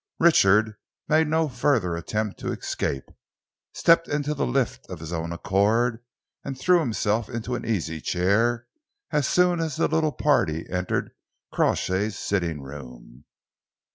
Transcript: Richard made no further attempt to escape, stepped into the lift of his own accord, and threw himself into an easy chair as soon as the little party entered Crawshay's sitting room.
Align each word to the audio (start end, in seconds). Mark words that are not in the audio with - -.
Richard 0.19 0.77
made 1.07 1.27
no 1.27 1.47
further 1.47 1.95
attempt 1.95 2.39
to 2.39 2.51
escape, 2.51 3.03
stepped 3.71 4.07
into 4.07 4.33
the 4.33 4.47
lift 4.47 4.83
of 4.89 4.99
his 4.99 5.13
own 5.13 5.31
accord, 5.31 6.03
and 6.43 6.57
threw 6.59 6.79
himself 6.79 7.29
into 7.29 7.53
an 7.53 7.67
easy 7.67 8.01
chair 8.01 8.65
as 9.11 9.27
soon 9.27 9.59
as 9.59 9.75
the 9.75 9.87
little 9.87 10.11
party 10.11 10.67
entered 10.67 11.11
Crawshay's 11.53 12.17
sitting 12.17 12.63
room. 12.63 13.25